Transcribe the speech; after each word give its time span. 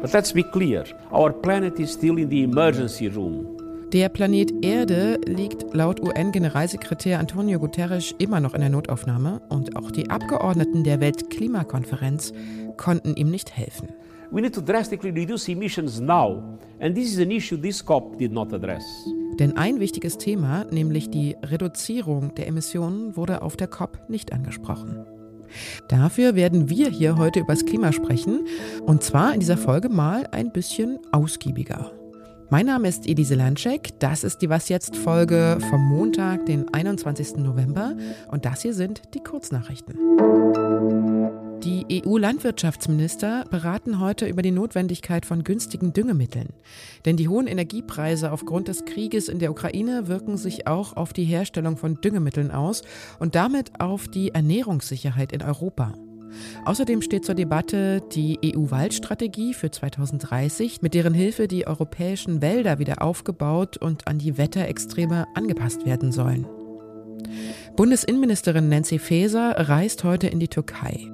But 0.00 0.12
let's 0.12 0.32
be 0.32 0.44
clear, 0.44 0.84
our 1.12 1.32
planet 1.32 1.80
is 1.80 1.92
still 1.92 2.18
in 2.18 2.30
the 2.30 2.44
emergency 2.44 3.08
room. 3.08 3.56
Der 3.92 4.08
Planet 4.08 4.52
Erde 4.64 5.18
liegt 5.26 5.74
laut 5.74 6.00
UN-Generalsekretär 6.00 7.18
Antonio 7.18 7.58
Guterres 7.58 8.14
immer 8.18 8.38
noch 8.38 8.54
in 8.54 8.60
der 8.60 8.70
Notaufnahme 8.70 9.40
und 9.48 9.76
auch 9.76 9.90
die 9.90 10.08
Abgeordneten 10.08 10.84
der 10.84 11.00
Weltklimakonferenz 11.00 12.32
konnten 12.76 13.16
ihm 13.16 13.32
nicht 13.32 13.56
helfen. 13.56 13.88
We 14.30 14.40
need 14.40 14.54
to 14.54 14.60
drastically 14.60 15.10
reduce 15.10 15.48
emissions 15.48 15.98
now, 15.98 16.58
and 16.78 16.94
this 16.94 17.12
is 17.12 17.18
an 17.18 17.32
issue 17.32 17.56
this 17.56 17.84
COP 17.84 18.16
did 18.18 18.30
not 18.30 18.52
address. 18.54 18.84
Denn 19.40 19.56
ein 19.56 19.80
wichtiges 19.80 20.18
Thema, 20.18 20.66
nämlich 20.70 21.08
die 21.08 21.34
Reduzierung 21.42 22.34
der 22.34 22.46
Emissionen, 22.46 23.16
wurde 23.16 23.40
auf 23.40 23.56
der 23.56 23.68
COP 23.68 23.98
nicht 24.08 24.32
angesprochen. 24.32 25.04
Dafür 25.88 26.36
werden 26.36 26.68
wir 26.68 26.90
hier 26.90 27.16
heute 27.16 27.40
über 27.40 27.54
das 27.54 27.64
Klima 27.64 27.92
sprechen 27.92 28.46
und 28.84 29.02
zwar 29.02 29.34
in 29.34 29.40
dieser 29.40 29.56
Folge 29.56 29.88
mal 29.88 30.28
ein 30.30 30.52
bisschen 30.52 31.00
ausgiebiger. 31.10 31.90
Mein 32.50 32.66
Name 32.66 32.88
ist 32.88 33.08
Elise 33.08 33.34
Landschek, 33.34 33.98
das 33.98 34.24
ist 34.24 34.42
die 34.42 34.50
Was 34.50 34.68
jetzt 34.68 34.96
Folge 34.96 35.58
vom 35.70 35.80
Montag, 35.88 36.46
den 36.46 36.72
21. 36.74 37.36
November 37.36 37.96
und 38.28 38.44
das 38.44 38.62
hier 38.62 38.74
sind 38.74 39.02
die 39.14 39.20
Kurznachrichten. 39.20 39.96
Die 41.64 42.02
EU-Landwirtschaftsminister 42.06 43.44
beraten 43.50 44.00
heute 44.00 44.26
über 44.26 44.40
die 44.40 44.50
Notwendigkeit 44.50 45.26
von 45.26 45.44
günstigen 45.44 45.92
Düngemitteln. 45.92 46.48
Denn 47.04 47.18
die 47.18 47.28
hohen 47.28 47.46
Energiepreise 47.46 48.32
aufgrund 48.32 48.68
des 48.68 48.86
Krieges 48.86 49.28
in 49.28 49.40
der 49.40 49.50
Ukraine 49.50 50.08
wirken 50.08 50.38
sich 50.38 50.66
auch 50.66 50.96
auf 50.96 51.12
die 51.12 51.24
Herstellung 51.24 51.76
von 51.76 52.00
Düngemitteln 52.00 52.50
aus 52.50 52.80
und 53.18 53.34
damit 53.34 53.78
auf 53.78 54.08
die 54.08 54.30
Ernährungssicherheit 54.30 55.32
in 55.32 55.42
Europa. 55.42 55.92
Außerdem 56.64 57.02
steht 57.02 57.26
zur 57.26 57.34
Debatte 57.34 58.00
die 58.14 58.38
EU-Waldstrategie 58.42 59.52
für 59.52 59.70
2030, 59.70 60.80
mit 60.80 60.94
deren 60.94 61.12
Hilfe 61.12 61.46
die 61.46 61.66
europäischen 61.66 62.40
Wälder 62.40 62.78
wieder 62.78 63.02
aufgebaut 63.02 63.76
und 63.76 64.08
an 64.08 64.18
die 64.18 64.38
Wetterextreme 64.38 65.26
angepasst 65.34 65.84
werden 65.84 66.10
sollen. 66.10 66.46
Bundesinnenministerin 67.76 68.70
Nancy 68.70 68.98
Faeser 68.98 69.68
reist 69.68 70.04
heute 70.04 70.26
in 70.28 70.40
die 70.40 70.48
Türkei. 70.48 71.10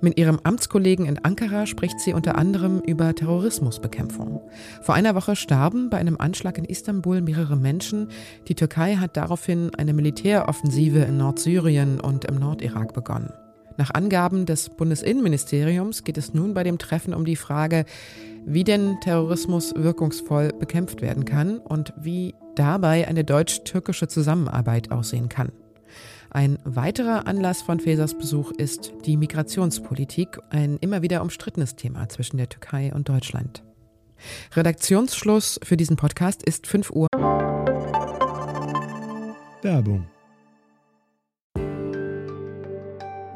Mit 0.00 0.18
ihrem 0.18 0.40
Amtskollegen 0.42 1.06
in 1.06 1.18
Ankara 1.24 1.66
spricht 1.66 2.00
sie 2.00 2.12
unter 2.12 2.36
anderem 2.36 2.80
über 2.80 3.14
Terrorismusbekämpfung. 3.14 4.40
Vor 4.82 4.94
einer 4.94 5.14
Woche 5.14 5.36
starben 5.36 5.90
bei 5.90 5.98
einem 5.98 6.16
Anschlag 6.18 6.58
in 6.58 6.64
Istanbul 6.64 7.20
mehrere 7.20 7.56
Menschen. 7.56 8.08
Die 8.48 8.54
Türkei 8.54 8.96
hat 8.96 9.16
daraufhin 9.16 9.70
eine 9.76 9.92
Militäroffensive 9.92 11.00
in 11.00 11.16
Nordsyrien 11.18 12.00
und 12.00 12.24
im 12.24 12.36
Nordirak 12.36 12.92
begonnen. 12.92 13.32
Nach 13.78 13.92
Angaben 13.92 14.46
des 14.46 14.70
Bundesinnenministeriums 14.70 16.04
geht 16.04 16.16
es 16.16 16.32
nun 16.32 16.54
bei 16.54 16.64
dem 16.64 16.78
Treffen 16.78 17.12
um 17.12 17.24
die 17.24 17.36
Frage, 17.36 17.84
wie 18.46 18.64
denn 18.64 18.96
Terrorismus 19.02 19.74
wirkungsvoll 19.76 20.52
bekämpft 20.58 21.02
werden 21.02 21.24
kann 21.24 21.58
und 21.58 21.92
wie 22.00 22.34
dabei 22.54 23.06
eine 23.06 23.24
deutsch-türkische 23.24 24.08
Zusammenarbeit 24.08 24.92
aussehen 24.92 25.28
kann. 25.28 25.50
Ein 26.36 26.58
weiterer 26.64 27.26
Anlass 27.26 27.62
von 27.62 27.80
Fesers 27.80 28.12
Besuch 28.12 28.50
ist 28.50 28.92
die 29.06 29.16
Migrationspolitik, 29.16 30.38
ein 30.50 30.76
immer 30.82 31.00
wieder 31.00 31.22
umstrittenes 31.22 31.76
Thema 31.76 32.10
zwischen 32.10 32.36
der 32.36 32.50
Türkei 32.50 32.92
und 32.94 33.08
Deutschland. 33.08 33.64
Redaktionsschluss 34.52 35.58
für 35.62 35.78
diesen 35.78 35.96
Podcast 35.96 36.42
ist 36.42 36.66
5 36.66 36.90
Uhr. 36.90 37.06
Werbung. 39.62 40.06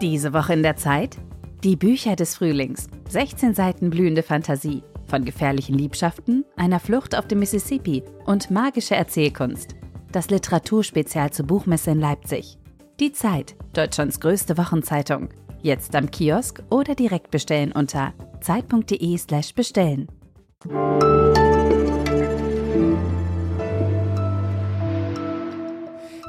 Diese 0.03 0.35
Woche 0.35 0.53
in 0.53 0.63
der 0.63 0.77
Zeit? 0.77 1.17
Die 1.65 1.77
Bücher 1.77 2.17
des 2.17 2.37
Frühlings. 2.37 2.89
16 3.09 3.55
Seiten 3.55 3.89
blühende 3.89 4.23
Fantasie. 4.23 4.83
Von 5.07 5.25
gefährlichen 5.25 5.75
Liebschaften, 5.75 6.45
einer 6.55 6.81
Flucht 6.81 7.17
auf 7.17 7.27
dem 7.27 7.39
Mississippi 7.39 8.03
und 8.27 8.51
magische 8.51 8.95
Erzählkunst. 8.95 9.75
Das 10.13 10.29
Literaturspezial 10.29 11.31
zur 11.31 11.47
Buchmesse 11.47 11.93
in 11.93 12.01
Leipzig. 12.01 12.59
Die 13.01 13.13
Zeit, 13.13 13.57
Deutschlands 13.73 14.21
größte 14.21 14.59
Wochenzeitung. 14.59 15.31
Jetzt 15.63 15.97
am 15.97 16.11
Kiosk 16.11 16.63
oder 16.69 16.95
direkt 16.95 17.31
bestellen 17.31 17.73
unter 17.73 18.13
zeit.de/slash 18.43 19.55
bestellen. 19.55 20.07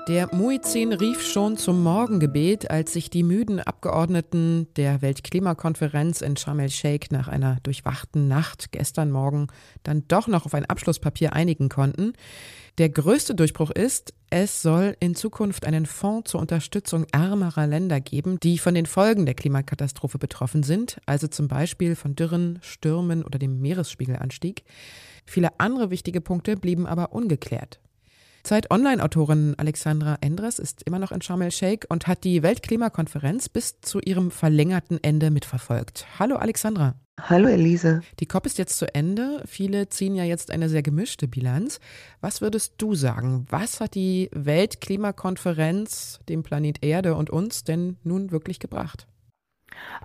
Der 0.07 0.33
Muizin 0.33 0.93
rief 0.93 1.21
schon 1.21 1.57
zum 1.57 1.83
Morgengebet, 1.83 2.71
als 2.71 2.93
sich 2.93 3.09
die 3.09 3.23
müden 3.23 3.59
Abgeordneten 3.59 4.67
der 4.75 5.01
Weltklimakonferenz 5.01 6.21
in 6.21 6.37
Sharm 6.37 6.59
el-Sheikh 6.59 7.09
nach 7.11 7.27
einer 7.27 7.57
durchwachten 7.63 8.29
Nacht 8.29 8.71
gestern 8.71 9.11
Morgen 9.11 9.47
dann 9.83 10.05
doch 10.07 10.27
noch 10.27 10.45
auf 10.45 10.53
ein 10.53 10.65
Abschlusspapier 10.65 11.33
einigen 11.33 11.67
konnten. 11.67 12.13
Der 12.81 12.89
größte 12.89 13.35
Durchbruch 13.35 13.69
ist, 13.69 14.11
es 14.31 14.63
soll 14.63 14.97
in 14.99 15.13
Zukunft 15.13 15.67
einen 15.67 15.85
Fonds 15.85 16.31
zur 16.31 16.41
Unterstützung 16.41 17.05
ärmerer 17.11 17.67
Länder 17.67 18.01
geben, 18.01 18.39
die 18.39 18.57
von 18.57 18.73
den 18.73 18.87
Folgen 18.87 19.27
der 19.27 19.35
Klimakatastrophe 19.35 20.17
betroffen 20.17 20.63
sind, 20.63 20.99
also 21.05 21.27
zum 21.27 21.47
Beispiel 21.47 21.95
von 21.95 22.15
Dürren, 22.15 22.57
Stürmen 22.63 23.23
oder 23.23 23.37
dem 23.37 23.61
Meeresspiegelanstieg. 23.61 24.63
Viele 25.27 25.59
andere 25.59 25.91
wichtige 25.91 26.21
Punkte 26.21 26.57
blieben 26.57 26.87
aber 26.87 27.13
ungeklärt. 27.13 27.79
Zeit-Online-Autorin 28.43 29.55
Alexandra 29.57 30.17
Endres 30.21 30.59
ist 30.59 30.83
immer 30.83 30.99
noch 30.99 31.11
in 31.11 31.21
Sharm 31.21 31.41
el-Sheikh 31.41 31.85
und 31.89 32.07
hat 32.07 32.23
die 32.23 32.43
Weltklimakonferenz 32.43 33.49
bis 33.49 33.81
zu 33.81 33.99
ihrem 33.99 34.31
verlängerten 34.31 34.99
Ende 35.01 35.31
mitverfolgt. 35.31 36.05
Hallo 36.19 36.35
Alexandra. 36.35 36.95
Hallo 37.19 37.47
Elise. 37.47 38.01
Die 38.19 38.25
COP 38.25 38.47
ist 38.47 38.57
jetzt 38.57 38.77
zu 38.77 38.93
Ende. 38.95 39.43
Viele 39.45 39.89
ziehen 39.89 40.15
ja 40.15 40.23
jetzt 40.23 40.49
eine 40.49 40.69
sehr 40.69 40.81
gemischte 40.81 41.27
Bilanz. 41.27 41.79
Was 42.19 42.41
würdest 42.41 42.75
du 42.77 42.95
sagen? 42.95 43.45
Was 43.49 43.79
hat 43.79 43.93
die 43.93 44.29
Weltklimakonferenz 44.33 46.19
dem 46.27 46.41
Planet 46.41 46.83
Erde 46.83 47.15
und 47.15 47.29
uns 47.29 47.63
denn 47.63 47.97
nun 48.03 48.31
wirklich 48.31 48.59
gebracht? 48.59 49.07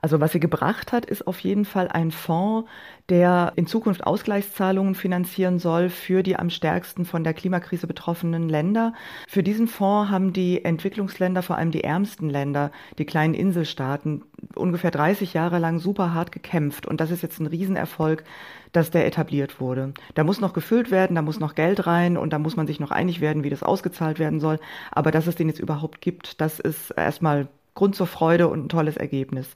Also 0.03 0.21
was 0.21 0.33
sie 0.33 0.41
gebracht 0.41 0.93
hat, 0.93 1.07
ist 1.07 1.27
auf 1.27 1.41
jeden 1.41 1.65
Fall 1.65 1.89
ein 1.89 2.11
Fonds, 2.11 2.69
der 3.09 3.53
in 3.57 3.67
Zukunft 3.67 4.07
Ausgleichszahlungen 4.07 4.95
finanzieren 4.95 5.59
soll 5.59 5.89
für 5.91 6.23
die 6.23 6.37
am 6.37 6.51
stärksten 6.51 7.05
von 7.05 7.25
der 7.25 7.35
Klimakrise 7.35 7.87
betroffenen 7.87 8.49
Länder. 8.49 8.93
Für 9.29 9.43
diesen 9.43 9.69
Fonds 9.69 10.11
haben 10.11 10.33
die 10.33 10.65
Entwicklungsländer, 10.65 11.43
vor 11.43 11.57
allem 11.57 11.71
die 11.71 11.85
ärmsten 11.85 12.29
Länder, 12.29 12.73
die 12.99 13.07
kleinen 13.07 13.35
Inselstaaten, 13.35 14.23
ungefähr 14.55 14.91
30 14.91 15.35
Jahre 15.35 15.59
lang 15.59 15.79
super 15.79 16.15
hart 16.15 16.33
gekämpft. 16.33 16.87
Und 16.87 17.01
das 17.01 17.11
ist 17.11 17.23
jetzt 17.23 17.41
ein 17.41 17.47
Riesenerfolg, 17.47 18.25
dass 18.73 18.91
der 18.91 19.07
etabliert 19.07 19.61
wurde. 19.61 19.95
Da 20.15 20.25
muss 20.25 20.41
noch 20.41 20.53
gefüllt 20.53 20.91
werden, 20.91 21.15
da 21.15 21.23
muss 21.23 21.41
noch 21.41 21.55
Geld 21.55 21.87
rein 21.87 22.17
und 22.17 22.33
da 22.33 22.39
muss 22.39 22.57
man 22.57 22.67
sich 22.67 22.81
noch 22.81 22.91
einig 22.91 23.21
werden, 23.21 23.45
wie 23.45 23.51
das 23.51 23.63
ausgezahlt 23.63 24.19
werden 24.19 24.41
soll. 24.41 24.59
Aber 24.91 25.11
dass 25.11 25.27
es 25.27 25.37
den 25.37 25.49
jetzt 25.49 25.61
überhaupt 25.61 26.01
gibt, 26.01 26.41
das 26.41 26.61
ist 26.61 26.91
erstmal 26.91 27.49
Grund 27.77 27.95
zur 27.95 28.09
Freude 28.09 28.49
und 28.49 28.65
ein 28.65 28.69
tolles 28.69 28.97
Ergebnis. 28.97 29.49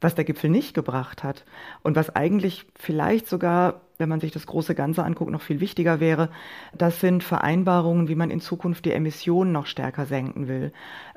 Was 0.00 0.16
der 0.16 0.24
Gipfel 0.24 0.50
nicht 0.50 0.74
gebracht 0.74 1.22
hat 1.22 1.44
und 1.82 1.94
was 1.94 2.14
eigentlich 2.14 2.66
vielleicht 2.76 3.28
sogar, 3.28 3.80
wenn 3.98 4.08
man 4.08 4.20
sich 4.20 4.30
das 4.30 4.46
große 4.46 4.74
Ganze 4.74 5.02
anguckt, 5.02 5.30
noch 5.30 5.42
viel 5.42 5.60
wichtiger 5.60 6.00
wäre, 6.00 6.30
das 6.76 7.00
sind 7.00 7.24
Vereinbarungen, 7.24 8.08
wie 8.08 8.14
man 8.14 8.30
in 8.30 8.40
Zukunft 8.40 8.84
die 8.84 8.92
Emissionen 8.92 9.52
noch 9.52 9.66
stärker 9.66 10.06
senken 10.06 10.46
will. 10.46 10.72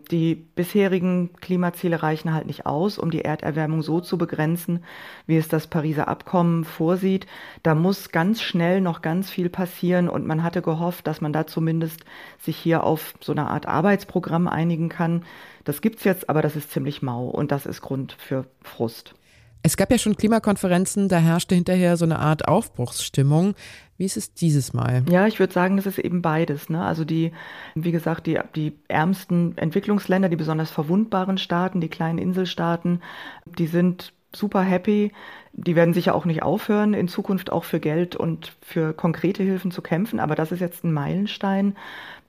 Die 0.09 0.35
bisherigen 0.35 1.31
Klimaziele 1.39 2.01
reichen 2.01 2.33
halt 2.33 2.47
nicht 2.47 2.65
aus, 2.65 2.97
um 2.97 3.11
die 3.11 3.21
Erderwärmung 3.21 3.83
so 3.83 4.01
zu 4.01 4.17
begrenzen, 4.17 4.83
wie 5.27 5.37
es 5.37 5.47
das 5.47 5.67
Pariser 5.67 6.07
Abkommen 6.07 6.65
vorsieht. 6.65 7.27
Da 7.61 7.75
muss 7.75 8.09
ganz 8.09 8.41
schnell 8.41 8.81
noch 8.81 9.01
ganz 9.01 9.29
viel 9.29 9.49
passieren 9.49 10.09
und 10.09 10.25
man 10.25 10.41
hatte 10.41 10.63
gehofft, 10.63 11.05
dass 11.05 11.21
man 11.21 11.33
da 11.33 11.45
zumindest 11.45 12.03
sich 12.39 12.57
hier 12.57 12.83
auf 12.83 13.13
so 13.21 13.31
eine 13.31 13.47
Art 13.47 13.67
Arbeitsprogramm 13.67 14.47
einigen 14.47 14.89
kann. 14.89 15.23
Das 15.63 15.81
gibt's 15.81 16.03
jetzt, 16.03 16.29
aber 16.29 16.41
das 16.41 16.55
ist 16.55 16.71
ziemlich 16.71 17.03
mau 17.03 17.27
und 17.27 17.51
das 17.51 17.67
ist 17.67 17.81
Grund 17.81 18.13
für 18.13 18.45
Frust. 18.63 19.13
Es 19.63 19.77
gab 19.77 19.91
ja 19.91 19.97
schon 19.97 20.17
Klimakonferenzen, 20.17 21.07
da 21.07 21.17
herrschte 21.17 21.55
hinterher 21.55 21.97
so 21.97 22.05
eine 22.05 22.19
Art 22.19 22.47
Aufbruchsstimmung. 22.47 23.53
Wie 23.97 24.05
ist 24.05 24.17
es 24.17 24.33
dieses 24.33 24.73
Mal? 24.73 25.03
Ja, 25.09 25.27
ich 25.27 25.39
würde 25.39 25.53
sagen, 25.53 25.77
das 25.77 25.85
ist 25.85 25.99
eben 25.99 26.23
beides. 26.23 26.69
Ne? 26.69 26.83
Also 26.83 27.05
die, 27.05 27.31
wie 27.75 27.91
gesagt, 27.91 28.25
die, 28.25 28.39
die 28.55 28.73
ärmsten 28.87 29.55
Entwicklungsländer, 29.57 30.29
die 30.29 30.35
besonders 30.35 30.71
verwundbaren 30.71 31.37
Staaten, 31.37 31.81
die 31.81 31.89
kleinen 31.89 32.17
Inselstaaten, 32.17 33.01
die 33.45 33.67
sind 33.67 34.13
super 34.33 34.61
happy. 34.61 35.11
Die 35.53 35.75
werden 35.75 35.93
sicher 35.93 36.15
auch 36.15 36.25
nicht 36.25 36.41
aufhören, 36.41 36.93
in 36.93 37.07
Zukunft 37.07 37.51
auch 37.51 37.65
für 37.65 37.79
Geld 37.79 38.15
und 38.15 38.53
für 38.61 38.93
konkrete 38.93 39.43
Hilfen 39.43 39.69
zu 39.69 39.81
kämpfen. 39.81 40.19
Aber 40.19 40.33
das 40.33 40.51
ist 40.51 40.61
jetzt 40.61 40.83
ein 40.83 40.93
Meilenstein. 40.93 41.75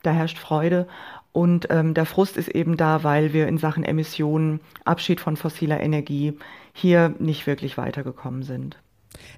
Da 0.02 0.10
herrscht 0.10 0.38
Freude. 0.38 0.88
Und 1.32 1.68
ähm, 1.70 1.94
der 1.94 2.04
Frust 2.04 2.36
ist 2.36 2.48
eben 2.48 2.76
da, 2.76 3.04
weil 3.04 3.32
wir 3.32 3.48
in 3.48 3.58
Sachen 3.58 3.84
Emissionen, 3.84 4.60
Abschied 4.84 5.20
von 5.20 5.36
fossiler 5.36 5.80
Energie 5.80 6.34
hier 6.74 7.14
nicht 7.18 7.46
wirklich 7.46 7.78
weitergekommen 7.78 8.42
sind. 8.42 8.76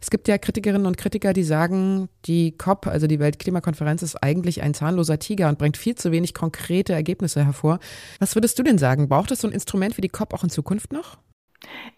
Es 0.00 0.10
gibt 0.10 0.28
ja 0.28 0.38
Kritikerinnen 0.38 0.86
und 0.86 0.96
Kritiker, 0.96 1.32
die 1.32 1.42
sagen, 1.42 2.08
die 2.26 2.52
COP, 2.56 2.86
also 2.86 3.06
die 3.06 3.18
Weltklimakonferenz, 3.18 4.02
ist 4.02 4.16
eigentlich 4.16 4.62
ein 4.62 4.74
zahnloser 4.74 5.18
Tiger 5.18 5.48
und 5.48 5.58
bringt 5.58 5.76
viel 5.76 5.94
zu 5.94 6.12
wenig 6.12 6.34
konkrete 6.34 6.92
Ergebnisse 6.92 7.44
hervor. 7.44 7.78
Was 8.18 8.36
würdest 8.36 8.58
du 8.58 8.62
denn 8.62 8.78
sagen? 8.78 9.08
Braucht 9.08 9.30
es 9.30 9.40
so 9.40 9.48
ein 9.48 9.52
Instrument 9.52 9.96
wie 9.96 10.02
die 10.02 10.08
COP 10.08 10.34
auch 10.34 10.44
in 10.44 10.50
Zukunft 10.50 10.92
noch? 10.92 11.18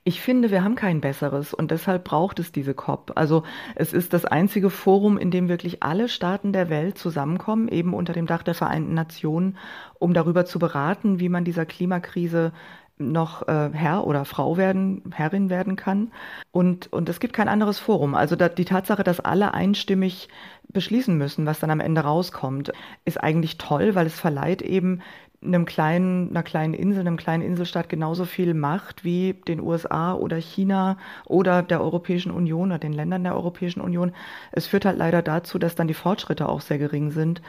Ich 0.04 0.20
finde, 0.20 0.50
wir 0.50 0.62
haben 0.62 0.74
kein 0.74 1.00
besseres 1.00 1.52
und 1.54 1.70
deshalb 1.70 2.04
braucht 2.04 2.38
es 2.38 2.52
diese 2.52 2.74
COP. 2.74 3.12
Also 3.14 3.42
es 3.74 3.92
ist 3.92 4.12
das 4.12 4.24
einzige 4.24 4.70
Forum, 4.70 5.18
in 5.18 5.30
dem 5.30 5.48
wirklich 5.48 5.82
alle 5.82 6.08
Staaten 6.08 6.52
der 6.52 6.70
Welt 6.70 6.98
zusammenkommen, 6.98 7.68
eben 7.68 7.94
unter 7.94 8.12
dem 8.12 8.26
Dach 8.26 8.42
der 8.42 8.54
Vereinten 8.54 8.94
Nationen, 8.94 9.56
um 9.98 10.14
darüber 10.14 10.44
zu 10.44 10.58
beraten, 10.58 11.20
wie 11.20 11.28
man 11.28 11.44
dieser 11.44 11.66
Klimakrise 11.66 12.52
noch 12.98 13.46
äh, 13.46 13.70
Herr 13.72 14.06
oder 14.06 14.25
Frau 14.25 14.56
werden, 14.56 15.02
Herrin 15.14 15.50
werden 15.50 15.76
kann. 15.76 16.12
Und, 16.50 16.93
und 16.93 17.08
es 17.08 17.20
gibt 17.20 17.34
kein 17.34 17.48
anderes 17.48 17.78
Forum. 17.78 18.14
Also 18.14 18.37
da, 18.37 18.48
die 18.48 18.64
Tatsache, 18.64 19.04
dass 19.04 19.20
alle 19.20 19.54
einstimmig 19.54 20.28
beschließen 20.69 21.16
müssen, 21.16 21.46
was 21.46 21.60
dann 21.60 21.70
am 21.70 21.81
Ende 21.81 22.02
rauskommt, 22.02 22.72
ist 23.04 23.22
eigentlich 23.22 23.58
toll, 23.58 23.94
weil 23.94 24.06
es 24.06 24.19
verleiht 24.19 24.62
eben 24.62 25.02
einem 25.43 25.64
kleinen, 25.64 26.31
einer 26.31 26.43
kleinen 26.43 26.75
Insel, 26.75 27.00
einem 27.00 27.16
kleinen 27.16 27.43
Inselstaat 27.43 27.88
genauso 27.88 28.25
viel 28.25 28.54
Macht 28.54 29.04
wie 29.04 29.34
den 29.46 29.60
USA 29.60 30.14
oder 30.14 30.37
China 30.37 30.96
oder 31.25 31.62
der 31.62 31.81
Europäischen 31.81 32.32
Union 32.32 32.70
oder 32.70 32.78
den 32.78 32.92
Ländern 32.92 33.25
der 33.25 33.34
Europäischen 33.34 33.81
Union. 33.81 34.12
Es 34.52 34.66
führt 34.66 34.84
halt 34.84 34.99
leider 34.99 35.22
dazu, 35.22 35.58
dass 35.58 35.75
dann 35.75 35.88
die 35.88 35.94
Fortschritte 35.94 36.49
auch 36.49 36.60
sehr 36.60 36.78
gering 36.78 37.10
sind. 37.10 37.42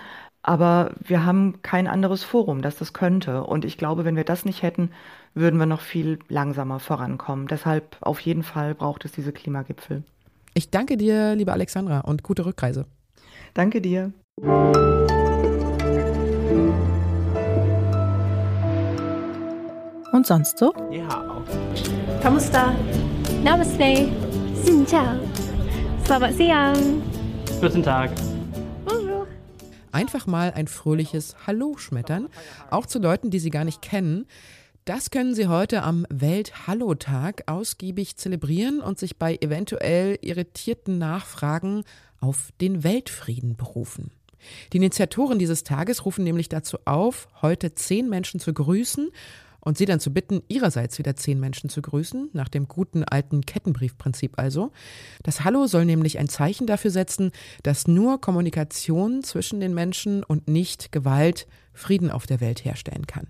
Aber 0.43 0.91
wir 0.99 1.25
haben 1.25 1.61
kein 1.61 1.87
anderes 1.87 2.23
Forum, 2.23 2.61
das 2.61 2.77
das 2.77 2.93
könnte. 2.93 3.43
Und 3.43 3.65
ich 3.65 3.77
glaube, 3.77 4.05
wenn 4.05 4.15
wir 4.15 4.23
das 4.23 4.45
nicht 4.45 4.63
hätten, 4.63 4.91
würden 5.33 5.59
wir 5.59 5.65
noch 5.65 5.81
viel 5.81 6.19
langsamer 6.29 6.79
vorankommen. 6.79 7.47
Deshalb 7.47 7.97
auf 8.01 8.19
jeden 8.21 8.43
Fall 8.43 8.73
braucht 8.75 9.05
es 9.05 9.11
diese 9.11 9.33
Klimagipfel. 9.33 10.03
Ich 10.53 10.71
danke 10.71 10.97
dir, 10.97 11.35
liebe 11.35 11.51
Alexandra, 11.51 11.99
und 11.99 12.23
gute 12.23 12.45
Rückreise. 12.45 12.85
Danke 13.53 13.81
dir. 13.81 14.13
Und 20.11 20.25
sonst 20.25 20.57
so? 20.57 20.73
Ja. 20.89 21.43
Kamusta? 22.21 22.73
Namaste. 23.43 24.09
Xin 24.63 24.85
chào. 24.85 25.19
Selamat 26.05 26.33
siang. 26.33 27.01
Guten 27.61 27.83
Tag. 27.83 28.09
Einfach 29.97 30.27
mal 30.27 30.53
ein 30.53 30.67
fröhliches 30.67 31.35
Hallo 31.47 31.75
schmettern, 31.77 32.29
auch 32.69 32.85
zu 32.85 32.99
Leuten, 32.99 33.31
die 33.31 33.39
Sie 33.39 33.49
gar 33.49 33.63
nicht 33.63 33.81
kennen. 33.81 34.27
Das 34.85 35.09
können 35.09 35.33
Sie 35.33 35.47
heute 35.47 35.81
am 35.81 36.05
Welt-Hallo-Tag 36.11 37.45
ausgiebig 37.47 38.15
zelebrieren 38.15 38.79
und 38.79 38.99
sich 38.99 39.17
bei 39.17 39.37
eventuell 39.41 40.19
irritierten 40.21 40.99
Nachfragen 40.99 41.83
auf 42.19 42.49
den 42.61 42.83
Weltfrieden 42.83 43.57
berufen. 43.57 44.11
Die 44.71 44.77
Initiatoren 44.77 45.39
dieses 45.39 45.63
Tages 45.63 46.05
rufen 46.05 46.23
nämlich 46.23 46.47
dazu 46.47 46.77
auf, 46.85 47.27
heute 47.41 47.73
zehn 47.73 48.07
Menschen 48.07 48.39
zu 48.39 48.53
grüßen 48.53 49.09
und 49.67 49.77
sie 49.77 49.85
dann 49.85 49.99
zu 49.99 50.13
bitten, 50.13 50.41
ihrerseits 50.47 50.97
wieder 50.97 51.17
zehn 51.17 51.41
Menschen 51.41 51.69
zu 51.69 51.81
grüßen, 51.81 52.29
nach 52.31 52.47
dem 52.47 52.69
guten 52.69 53.03
alten 53.03 53.41
Kettenbriefprinzip 53.45 54.39
also. 54.39 54.71
Das 55.23 55.43
Hallo 55.43 55.67
soll 55.67 55.83
nämlich 55.83 56.19
ein 56.19 56.29
Zeichen 56.29 56.67
dafür 56.67 56.89
setzen, 56.89 57.31
dass 57.63 57.85
nur 57.85 58.21
Kommunikation 58.21 59.23
zwischen 59.23 59.59
den 59.59 59.73
Menschen 59.73 60.23
und 60.23 60.47
nicht 60.47 60.93
Gewalt 60.93 61.47
Frieden 61.73 62.11
auf 62.11 62.25
der 62.25 62.39
Welt 62.39 62.63
herstellen 62.63 63.07
kann. 63.07 63.27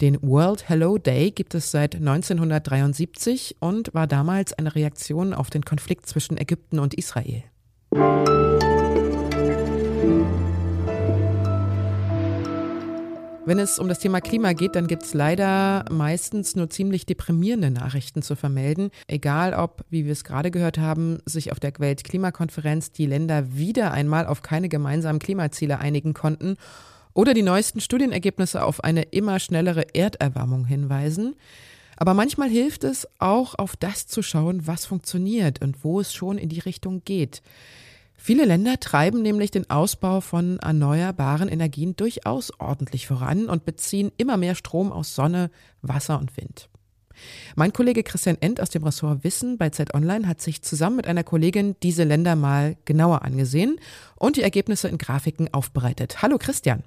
Den 0.00 0.20
World 0.20 0.68
Hello 0.68 0.98
Day 0.98 1.30
gibt 1.30 1.54
es 1.54 1.70
seit 1.70 1.94
1973 1.94 3.58
und 3.60 3.94
war 3.94 4.08
damals 4.08 4.52
eine 4.52 4.74
Reaktion 4.74 5.32
auf 5.32 5.48
den 5.48 5.64
Konflikt 5.64 6.06
zwischen 6.08 6.38
Ägypten 6.38 6.80
und 6.80 6.94
Israel. 6.94 7.44
Wenn 13.52 13.58
es 13.58 13.78
um 13.78 13.86
das 13.86 13.98
Thema 13.98 14.22
Klima 14.22 14.54
geht, 14.54 14.76
dann 14.76 14.86
gibt 14.86 15.02
es 15.02 15.12
leider 15.12 15.84
meistens 15.90 16.56
nur 16.56 16.70
ziemlich 16.70 17.04
deprimierende 17.04 17.70
Nachrichten 17.70 18.22
zu 18.22 18.34
vermelden. 18.34 18.90
Egal 19.08 19.52
ob, 19.52 19.84
wie 19.90 20.06
wir 20.06 20.12
es 20.12 20.24
gerade 20.24 20.50
gehört 20.50 20.78
haben, 20.78 21.18
sich 21.26 21.52
auf 21.52 21.60
der 21.60 21.74
Weltklimakonferenz 21.76 22.92
die 22.92 23.04
Länder 23.04 23.54
wieder 23.54 23.90
einmal 23.92 24.24
auf 24.24 24.40
keine 24.40 24.70
gemeinsamen 24.70 25.18
Klimaziele 25.18 25.80
einigen 25.80 26.14
konnten 26.14 26.56
oder 27.12 27.34
die 27.34 27.42
neuesten 27.42 27.82
Studienergebnisse 27.82 28.64
auf 28.64 28.82
eine 28.84 29.02
immer 29.02 29.38
schnellere 29.38 29.94
Erderwärmung 29.94 30.64
hinweisen. 30.64 31.36
Aber 31.98 32.14
manchmal 32.14 32.48
hilft 32.48 32.84
es 32.84 33.06
auch, 33.18 33.54
auf 33.58 33.76
das 33.76 34.06
zu 34.06 34.22
schauen, 34.22 34.66
was 34.66 34.86
funktioniert 34.86 35.60
und 35.62 35.84
wo 35.84 36.00
es 36.00 36.14
schon 36.14 36.38
in 36.38 36.48
die 36.48 36.60
Richtung 36.60 37.02
geht. 37.04 37.42
Viele 38.24 38.44
Länder 38.44 38.78
treiben 38.78 39.20
nämlich 39.20 39.50
den 39.50 39.68
Ausbau 39.68 40.20
von 40.20 40.60
erneuerbaren 40.60 41.48
Energien 41.48 41.96
durchaus 41.96 42.52
ordentlich 42.60 43.08
voran 43.08 43.46
und 43.46 43.64
beziehen 43.64 44.12
immer 44.16 44.36
mehr 44.36 44.54
Strom 44.54 44.92
aus 44.92 45.16
Sonne, 45.16 45.50
Wasser 45.80 46.20
und 46.20 46.36
Wind. 46.36 46.68
Mein 47.56 47.72
Kollege 47.72 48.04
Christian 48.04 48.36
End 48.38 48.60
aus 48.60 48.70
dem 48.70 48.84
Ressort 48.84 49.24
Wissen 49.24 49.58
bei 49.58 49.70
Zeit 49.70 49.92
Online 49.92 50.28
hat 50.28 50.40
sich 50.40 50.62
zusammen 50.62 50.94
mit 50.94 51.08
einer 51.08 51.24
Kollegin 51.24 51.74
diese 51.82 52.04
Länder 52.04 52.36
mal 52.36 52.76
genauer 52.84 53.22
angesehen 53.22 53.80
und 54.14 54.36
die 54.36 54.42
Ergebnisse 54.42 54.86
in 54.86 54.98
Grafiken 54.98 55.52
aufbereitet. 55.52 56.22
Hallo 56.22 56.38
Christian. 56.38 56.84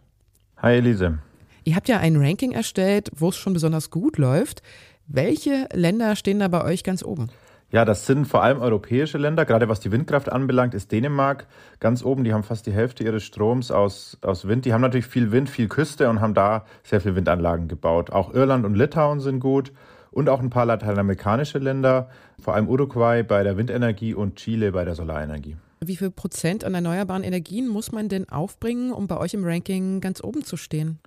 Hi 0.59 0.77
Elise. 0.77 1.19
Ihr 1.65 1.75
habt 1.75 1.89
ja 1.89 1.99
ein 1.99 2.15
Ranking 2.15 2.53
erstellt, 2.53 3.11
wo 3.13 3.27
es 3.27 3.35
schon 3.35 3.51
besonders 3.51 3.89
gut 3.89 4.17
läuft. 4.17 4.61
Welche 5.07 5.67
Länder 5.73 6.15
stehen 6.15 6.39
da 6.39 6.47
bei 6.47 6.63
euch 6.63 6.85
ganz 6.85 7.03
oben? 7.03 7.29
Ja, 7.71 7.83
das 7.83 8.05
sind 8.05 8.25
vor 8.25 8.43
allem 8.43 8.59
europäische 8.59 9.17
Länder. 9.17 9.43
Gerade 9.45 9.67
was 9.67 9.79
die 9.79 9.91
Windkraft 9.91 10.31
anbelangt, 10.31 10.73
ist 10.73 10.91
Dänemark 10.91 11.47
ganz 11.79 12.03
oben. 12.03 12.23
Die 12.23 12.33
haben 12.33 12.43
fast 12.43 12.67
die 12.67 12.71
Hälfte 12.71 13.03
ihres 13.03 13.23
Stroms 13.23 13.71
aus, 13.71 14.17
aus 14.21 14.47
Wind. 14.47 14.65
Die 14.65 14.73
haben 14.73 14.81
natürlich 14.81 15.07
viel 15.07 15.31
Wind, 15.31 15.49
viel 15.49 15.67
Küste 15.67 16.09
und 16.09 16.21
haben 16.21 16.33
da 16.33 16.65
sehr 16.83 17.01
viele 17.01 17.15
Windanlagen 17.15 17.67
gebaut. 17.67 18.11
Auch 18.11 18.33
Irland 18.33 18.65
und 18.65 18.75
Litauen 18.75 19.19
sind 19.19 19.39
gut 19.39 19.71
und 20.11 20.29
auch 20.29 20.39
ein 20.39 20.49
paar 20.49 20.65
lateinamerikanische 20.65 21.57
Länder, 21.57 22.09
vor 22.39 22.53
allem 22.53 22.69
Uruguay 22.69 23.23
bei 23.23 23.43
der 23.43 23.57
Windenergie 23.57 24.13
und 24.13 24.37
Chile 24.37 24.71
bei 24.71 24.85
der 24.85 24.95
Solarenergie. 24.95 25.57
Wie 25.83 25.97
viel 25.97 26.11
Prozent 26.11 26.63
an 26.63 26.73
erneuerbaren 26.73 27.23
Energien 27.23 27.67
muss 27.67 27.91
man 27.91 28.07
denn 28.07 28.29
aufbringen, 28.29 28.93
um 28.93 29.07
bei 29.07 29.17
euch 29.17 29.33
im 29.33 29.43
Ranking 29.43 29.99
ganz 29.99 30.23
oben 30.23 30.43
zu 30.43 30.55
stehen? 30.55 30.99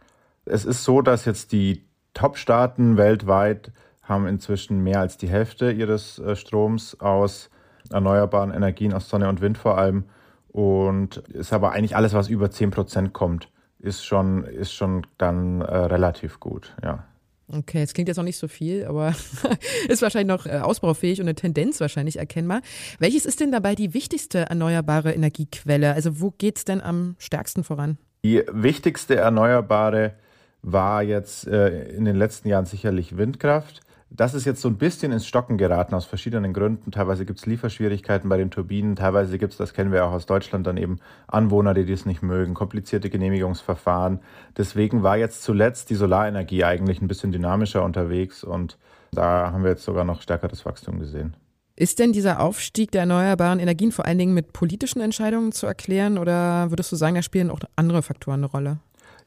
Es 0.45 0.65
ist 0.65 0.85
so, 0.85 1.01
dass 1.01 1.25
jetzt 1.25 1.53
die 1.53 1.85
Top-Staaten 2.13 2.97
weltweit 2.97 3.73
haben 4.09 4.27
inzwischen 4.27 4.83
mehr 4.83 5.01
als 5.01 5.17
die 5.17 5.29
Hälfte 5.29 5.71
ihres 5.71 6.19
äh, 6.19 6.35
Stroms 6.35 6.99
aus 7.01 7.51
erneuerbaren 7.91 8.53
Energien, 8.53 8.93
aus 8.93 9.09
Sonne 9.09 9.29
und 9.29 9.41
Wind 9.41 9.59
vor 9.59 9.79
allem. 9.79 10.05
Und 10.49 11.19
ist 11.29 11.53
aber 11.53 11.73
eigentlich 11.73 11.95
alles, 11.95 12.15
was 12.15 12.29
über 12.29 12.51
10 12.51 12.71
Prozent 12.71 13.13
kommt, 13.13 13.51
ist 13.79 14.05
schon, 14.05 14.45
ist 14.45 14.73
schon 14.73 15.07
dann 15.19 15.61
äh, 15.61 15.77
relativ 15.77 16.41
gut, 16.41 16.75
ja. 16.83 17.05
Okay, 17.51 17.83
es 17.83 17.95
klingt 17.95 18.09
jetzt 18.09 18.19
noch 18.19 18.25
nicht 18.25 18.37
so 18.37 18.47
viel, 18.47 18.85
aber 18.85 19.15
ist 19.89 20.03
wahrscheinlich 20.03 20.29
noch 20.29 20.45
äh, 20.45 20.59
ausbaufähig 20.59 21.21
und 21.21 21.27
eine 21.27 21.35
Tendenz 21.35 21.81
wahrscheinlich 21.81 22.19
erkennbar. 22.19 22.61
Welches 22.99 23.25
ist 23.25 23.41
denn 23.41 23.53
dabei 23.53 23.75
die 23.75 23.95
wichtigste 23.95 24.41
erneuerbare 24.41 25.13
Energiequelle? 25.13 25.95
Also 25.95 26.21
wo 26.21 26.31
geht 26.31 26.59
es 26.59 26.65
denn 26.65 26.83
am 26.83 27.17
stärksten 27.19 27.65
voran? 27.65 27.97
Die 28.23 28.43
wichtigste 28.53 29.17
erneuerbare 29.17 30.15
war 30.61 31.03
jetzt 31.03 31.47
äh, 31.47 31.89
in 31.91 32.05
den 32.05 32.17
letzten 32.17 32.49
Jahren 32.49 32.67
sicherlich 32.67 33.17
Windkraft. 33.17 33.81
Das 34.11 34.33
ist 34.33 34.47
jetzt 34.47 34.63
so 34.63 34.69
ein 34.69 34.79
bisschen 34.79 35.13
ins 35.13 35.27
Stocken 35.27 35.59
geraten 35.59 35.95
aus 35.95 36.07
verschiedenen 36.07 36.55
Gründen. 36.55 36.91
Teilweise 36.91 37.27
gibt 37.27 37.41
es 37.41 37.47
Lieferschwierigkeiten 37.47 38.29
bei 38.29 38.39
den 38.39 38.51
Turbinen, 38.51 38.97
teilweise 38.97 39.37
gibt 39.37 39.53
es, 39.53 39.59
das 39.59 39.75
kennen 39.75 39.93
wir 39.93 40.07
auch 40.07 40.13
aus 40.13 40.25
Deutschland, 40.25 40.67
dann 40.67 40.79
eben 40.79 40.99
Anwohner, 41.27 41.75
die 41.75 41.85
dies 41.85 42.07
nicht 42.07 42.23
mögen, 42.23 42.55
komplizierte 42.55 43.11
Genehmigungsverfahren. 43.11 44.21
Deswegen 44.57 45.03
war 45.03 45.19
jetzt 45.19 45.43
zuletzt 45.43 45.91
die 45.91 45.95
Solarenergie 45.95 46.65
eigentlich 46.65 47.03
ein 47.03 47.09
bisschen 47.09 47.33
dynamischer 47.33 47.85
unterwegs 47.85 48.45
und 48.45 48.79
da 49.13 49.53
haben 49.53 49.63
wir 49.63 49.71
jetzt 49.71 49.85
sogar 49.85 50.05
noch 50.05 50.23
stärkeres 50.23 50.65
Wachstum 50.65 50.99
gesehen. 50.99 51.37
Ist 51.77 51.99
denn 51.99 52.13
dieser 52.13 52.41
Aufstieg 52.41 52.91
der 52.91 53.03
erneuerbaren 53.03 53.61
Energien 53.61 53.93
vor 53.93 54.05
allen 54.05 54.19
Dingen 54.19 54.35
mit 54.35 54.53
politischen 54.53 55.01
Entscheidungen 55.01 55.53
zu 55.53 55.67
erklären 55.67 56.19
oder 56.19 56.71
würdest 56.71 56.91
du 56.91 56.97
sagen, 56.97 57.15
da 57.15 57.23
spielen 57.23 57.51
auch 57.51 57.61
andere 57.77 58.03
Faktoren 58.03 58.41
eine 58.41 58.47
Rolle? 58.47 58.79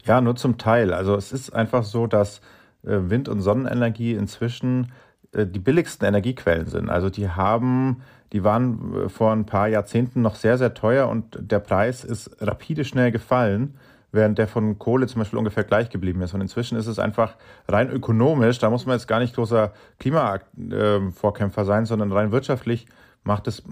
Ja, 0.05 0.19
nur 0.19 0.35
zum 0.35 0.57
Teil. 0.57 0.93
Also 0.93 1.15
es 1.15 1.31
ist 1.31 1.51
einfach 1.53 1.83
so, 1.83 2.07
dass 2.07 2.41
Wind- 2.83 3.29
und 3.29 3.41
Sonnenenergie 3.41 4.13
inzwischen 4.13 4.91
äh, 5.33 5.45
die 5.45 5.59
billigsten 5.59 6.07
Energiequellen 6.07 6.67
sind. 6.67 6.89
Also 6.89 7.09
die 7.09 7.29
haben, 7.29 8.01
die 8.33 8.43
waren 8.43 9.05
äh, 9.05 9.09
vor 9.09 9.31
ein 9.31 9.45
paar 9.45 9.67
Jahrzehnten 9.67 10.21
noch 10.21 10.35
sehr, 10.35 10.57
sehr 10.57 10.73
teuer 10.73 11.07
und 11.07 11.38
der 11.39 11.59
Preis 11.59 12.03
ist 12.03 12.41
rapide 12.41 12.85
schnell 12.85 13.11
gefallen, 13.11 13.75
während 14.11 14.38
der 14.38 14.47
von 14.47 14.77
Kohle 14.77 15.07
zum 15.07 15.19
Beispiel 15.19 15.39
ungefähr 15.39 15.63
gleich 15.63 15.89
geblieben 15.89 16.21
ist. 16.21 16.33
Und 16.33 16.41
inzwischen 16.41 16.77
ist 16.77 16.88
es 16.88 17.00
einfach 17.00 17.35
rein 17.67 17.89
ökonomisch, 17.89 18.59
da 18.59 18.69
muss 18.69 18.85
man 18.85 18.97
jetzt 18.97 19.07
gar 19.07 19.19
nicht 19.19 19.35
großer 19.35 19.71
Klimavorkämpfer 20.00 21.63
sein, 21.63 21.85
sondern 21.85 22.11
rein 22.11 22.31
wirtschaftlich 22.31 22.88
macht 23.23 23.47
es 23.47 23.63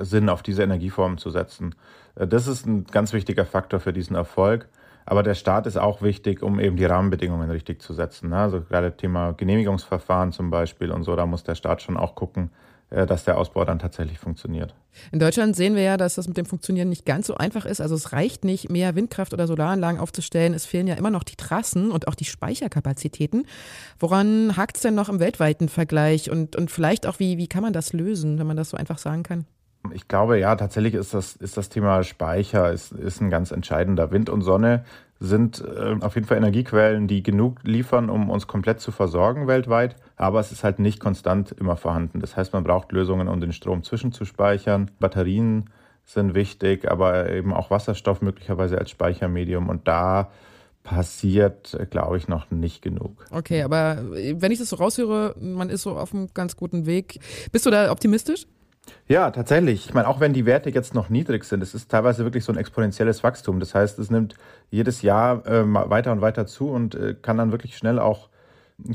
Sinn, 0.00 0.28
auf 0.28 0.42
diese 0.42 0.62
Energieformen 0.64 1.18
zu 1.18 1.30
setzen. 1.30 1.74
Das 2.16 2.48
ist 2.48 2.66
ein 2.66 2.84
ganz 2.84 3.12
wichtiger 3.12 3.46
Faktor 3.46 3.80
für 3.80 3.92
diesen 3.92 4.16
Erfolg. 4.16 4.68
Aber 5.10 5.22
der 5.22 5.34
Staat 5.34 5.66
ist 5.66 5.78
auch 5.78 6.02
wichtig, 6.02 6.42
um 6.42 6.60
eben 6.60 6.76
die 6.76 6.84
Rahmenbedingungen 6.84 7.50
richtig 7.50 7.80
zu 7.80 7.94
setzen. 7.94 8.28
Ne? 8.28 8.36
Also 8.36 8.60
gerade 8.60 8.94
Thema 8.94 9.32
Genehmigungsverfahren 9.32 10.32
zum 10.32 10.50
Beispiel 10.50 10.90
und 10.90 11.02
so, 11.02 11.16
da 11.16 11.24
muss 11.24 11.44
der 11.44 11.54
Staat 11.54 11.80
schon 11.80 11.96
auch 11.96 12.14
gucken, 12.14 12.50
äh, 12.90 13.06
dass 13.06 13.24
der 13.24 13.38
Ausbau 13.38 13.64
dann 13.64 13.78
tatsächlich 13.78 14.18
funktioniert. 14.18 14.74
In 15.10 15.18
Deutschland 15.18 15.56
sehen 15.56 15.76
wir 15.76 15.82
ja, 15.82 15.96
dass 15.96 16.16
das 16.16 16.28
mit 16.28 16.36
dem 16.36 16.44
Funktionieren 16.44 16.90
nicht 16.90 17.06
ganz 17.06 17.26
so 17.26 17.36
einfach 17.36 17.64
ist. 17.64 17.80
Also 17.80 17.94
es 17.94 18.12
reicht 18.12 18.44
nicht, 18.44 18.68
mehr 18.68 18.96
Windkraft 18.96 19.32
oder 19.32 19.46
Solaranlagen 19.46 19.98
aufzustellen. 19.98 20.52
Es 20.52 20.66
fehlen 20.66 20.86
ja 20.86 20.94
immer 20.94 21.10
noch 21.10 21.24
die 21.24 21.36
Trassen 21.36 21.90
und 21.90 22.06
auch 22.06 22.14
die 22.14 22.26
Speicherkapazitäten. 22.26 23.46
Woran 23.98 24.58
hakt 24.58 24.76
es 24.76 24.82
denn 24.82 24.94
noch 24.94 25.08
im 25.08 25.20
weltweiten 25.20 25.70
Vergleich? 25.70 26.30
Und, 26.30 26.54
und 26.54 26.70
vielleicht 26.70 27.06
auch, 27.06 27.18
wie, 27.18 27.38
wie 27.38 27.48
kann 27.48 27.62
man 27.62 27.72
das 27.72 27.94
lösen, 27.94 28.38
wenn 28.38 28.46
man 28.46 28.58
das 28.58 28.68
so 28.68 28.76
einfach 28.76 28.98
sagen 28.98 29.22
kann? 29.22 29.46
Ich 29.92 30.08
glaube, 30.08 30.38
ja, 30.38 30.56
tatsächlich 30.56 30.94
ist 30.94 31.14
das, 31.14 31.36
ist 31.36 31.56
das 31.56 31.68
Thema 31.68 32.02
Speicher 32.02 32.72
ist, 32.72 32.92
ist 32.92 33.20
ein 33.20 33.30
ganz 33.30 33.50
entscheidender. 33.50 34.10
Wind 34.10 34.28
und 34.28 34.42
Sonne 34.42 34.84
sind 35.20 35.64
äh, 35.64 35.96
auf 36.00 36.14
jeden 36.14 36.26
Fall 36.26 36.36
Energiequellen, 36.36 37.08
die 37.08 37.22
genug 37.22 37.58
liefern, 37.64 38.10
um 38.10 38.30
uns 38.30 38.46
komplett 38.46 38.80
zu 38.80 38.92
versorgen 38.92 39.46
weltweit. 39.46 39.96
Aber 40.16 40.40
es 40.40 40.52
ist 40.52 40.64
halt 40.64 40.78
nicht 40.78 41.00
konstant 41.00 41.52
immer 41.52 41.76
vorhanden. 41.76 42.20
Das 42.20 42.36
heißt, 42.36 42.52
man 42.52 42.64
braucht 42.64 42.92
Lösungen, 42.92 43.28
um 43.28 43.40
den 43.40 43.52
Strom 43.52 43.82
zwischenzuspeichern. 43.82 44.90
Batterien 45.00 45.70
sind 46.04 46.34
wichtig, 46.34 46.90
aber 46.90 47.30
eben 47.30 47.52
auch 47.52 47.70
Wasserstoff 47.70 48.22
möglicherweise 48.22 48.78
als 48.78 48.90
Speichermedium. 48.90 49.68
Und 49.68 49.88
da 49.88 50.30
passiert, 50.82 51.76
glaube 51.90 52.16
ich, 52.16 52.28
noch 52.28 52.50
nicht 52.50 52.80
genug. 52.80 53.26
Okay, 53.30 53.62
aber 53.62 53.98
wenn 54.10 54.52
ich 54.52 54.58
das 54.58 54.70
so 54.70 54.76
raushöre, 54.76 55.34
man 55.38 55.68
ist 55.68 55.82
so 55.82 55.98
auf 55.98 56.14
einem 56.14 56.28
ganz 56.32 56.56
guten 56.56 56.86
Weg. 56.86 57.20
Bist 57.52 57.66
du 57.66 57.70
da 57.70 57.92
optimistisch? 57.92 58.46
Ja, 59.06 59.30
tatsächlich. 59.30 59.86
Ich 59.86 59.94
meine, 59.94 60.08
auch 60.08 60.20
wenn 60.20 60.32
die 60.32 60.46
Werte 60.46 60.70
jetzt 60.70 60.94
noch 60.94 61.08
niedrig 61.08 61.44
sind, 61.44 61.62
es 61.62 61.74
ist 61.74 61.90
teilweise 61.90 62.24
wirklich 62.24 62.44
so 62.44 62.52
ein 62.52 62.58
exponentielles 62.58 63.22
Wachstum. 63.22 63.60
Das 63.60 63.74
heißt, 63.74 63.98
es 63.98 64.10
nimmt 64.10 64.34
jedes 64.70 65.02
Jahr 65.02 65.46
äh, 65.46 65.62
weiter 65.64 66.12
und 66.12 66.20
weiter 66.20 66.46
zu 66.46 66.70
und 66.70 66.94
äh, 66.94 67.14
kann 67.20 67.36
dann 67.38 67.52
wirklich 67.52 67.76
schnell 67.76 67.98
auch 67.98 68.28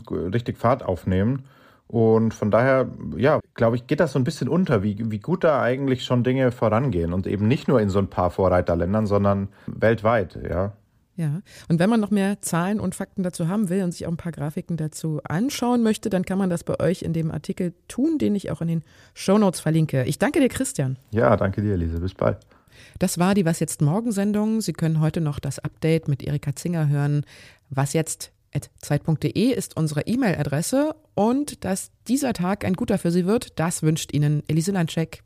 richtig 0.10 0.58
Fahrt 0.58 0.84
aufnehmen. 0.84 1.46
Und 1.88 2.34
von 2.34 2.50
daher, 2.50 2.88
ja, 3.18 3.40
glaube 3.54 3.76
ich, 3.76 3.88
geht 3.88 4.00
das 4.00 4.14
so 4.14 4.20
ein 4.20 4.24
bisschen 4.24 4.50
unter, 4.50 4.82
wie, 4.84 5.12
wie 5.12 5.20
gut 5.20 5.44
da 5.44 5.62
eigentlich 5.62 6.04
schon 6.06 6.24
Dinge 6.24 6.52
vorangehen 6.52 7.14
und 7.14 7.28
eben 7.28 7.48
nicht 7.48 7.68
nur 7.68 7.82
in 7.82 7.90
so 7.90 8.00
ein 8.00 8.08
paar 8.08 8.32
Vorreiterländern, 8.32 9.06
sondern 9.06 9.50
weltweit, 9.68 10.40
ja. 10.50 10.74
Ja, 11.16 11.42
und 11.70 11.78
wenn 11.80 11.90
man 11.90 12.00
noch 12.00 12.10
mehr 12.10 12.42
Zahlen 12.42 12.80
und 12.80 12.96
Fakten 12.96 13.22
dazu 13.22 13.48
haben 13.48 13.70
will 13.70 13.84
und 13.84 13.92
sich 13.92 14.08
auch 14.08 14.12
ein 14.12 14.18
paar 14.18 14.32
Grafiken 14.32 14.78
dazu 14.78 15.22
anschauen 15.24 15.84
möchte, 15.84 16.10
dann 16.10 16.26
kann 16.26 16.40
man 16.40 16.50
das 16.50 16.64
bei 16.64 16.80
euch 16.80 17.04
in 17.04 17.14
dem 17.14 17.30
Artikel 17.30 17.74
tun, 17.88 18.18
den 18.18 18.34
ich 18.36 18.50
auch 18.50 18.62
in 18.62 18.68
den 18.68 18.84
Shownotes 19.14 19.60
verlinke. 19.60 20.06
Ich 20.06 20.18
danke 20.18 20.40
dir, 20.40 20.50
Christian. 20.50 20.98
Ja, 21.12 21.38
danke 21.38 21.62
dir, 21.62 21.74
Elise. 21.74 22.00
Bis 22.00 22.16
bald. 22.16 22.40
Das 22.98 23.20
war 23.20 23.36
die 23.36 23.46
Was 23.46 23.60
jetzt 23.60 23.82
morgen 23.82 24.12
Sendung. 24.12 24.62
Sie 24.62 24.74
können 24.74 25.00
heute 25.00 25.22
noch 25.22 25.40
das 25.40 25.60
Update 25.60 26.08
mit 26.08 26.24
Erika 26.24 26.56
Zinger 26.56 26.90
hören. 26.90 27.26
Was 27.70 27.94
jetzt 27.94 28.32
zeit.de 28.82 29.52
ist 29.52 29.78
unsere 29.78 30.02
E-Mail-Adresse 30.02 30.96
und 31.16 31.64
dass 31.66 31.92
dieser 32.08 32.34
Tag 32.34 32.66
ein 32.66 32.74
guter 32.74 32.98
für 32.98 33.12
Sie 33.12 33.26
wird, 33.26 33.60
das 33.60 33.84
wünscht 33.84 34.14
Ihnen 34.14 34.44
Elise 34.48 34.72
Landscheck. 34.72 35.24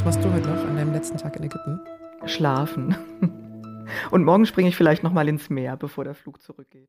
Was 0.00 0.16
machst 0.16 0.24
du 0.24 0.32
heute 0.32 0.48
noch 0.48 0.64
an 0.64 0.76
deinem 0.76 0.94
letzten 0.94 1.18
Tag 1.18 1.36
in 1.36 1.42
Ägypten? 1.42 1.78
Schlafen. 2.24 2.96
Und 4.10 4.24
morgen 4.24 4.46
springe 4.46 4.70
ich 4.70 4.76
vielleicht 4.76 5.02
noch 5.02 5.12
mal 5.12 5.28
ins 5.28 5.50
Meer, 5.50 5.76
bevor 5.76 6.04
der 6.04 6.14
Flug 6.14 6.40
zurückgeht. 6.40 6.88